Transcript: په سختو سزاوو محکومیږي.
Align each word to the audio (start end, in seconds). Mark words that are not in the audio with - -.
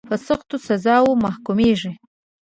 په 0.09 0.15
سختو 0.27 0.55
سزاوو 0.67 1.19
محکومیږي. 1.25 1.91